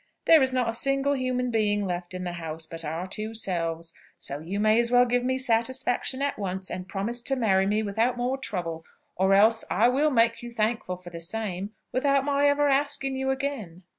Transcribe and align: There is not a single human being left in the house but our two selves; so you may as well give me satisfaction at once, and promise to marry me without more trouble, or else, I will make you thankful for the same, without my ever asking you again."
There 0.25 0.41
is 0.41 0.51
not 0.51 0.67
a 0.67 0.73
single 0.73 1.13
human 1.15 1.51
being 1.51 1.85
left 1.85 2.15
in 2.15 2.23
the 2.23 2.31
house 2.31 2.65
but 2.65 2.83
our 2.83 3.05
two 3.07 3.35
selves; 3.35 3.93
so 4.17 4.39
you 4.39 4.59
may 4.59 4.79
as 4.79 4.89
well 4.89 5.05
give 5.05 5.23
me 5.23 5.37
satisfaction 5.37 6.23
at 6.23 6.39
once, 6.39 6.71
and 6.71 6.87
promise 6.87 7.21
to 7.21 7.35
marry 7.35 7.67
me 7.67 7.83
without 7.83 8.17
more 8.17 8.39
trouble, 8.39 8.83
or 9.15 9.35
else, 9.35 9.63
I 9.69 9.89
will 9.89 10.09
make 10.09 10.41
you 10.41 10.49
thankful 10.49 10.97
for 10.97 11.11
the 11.11 11.21
same, 11.21 11.73
without 11.91 12.25
my 12.25 12.47
ever 12.47 12.67
asking 12.67 13.15
you 13.15 13.29
again." 13.29 13.83